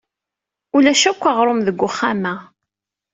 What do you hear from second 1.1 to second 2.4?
akk aɣrum deg uxxam-a.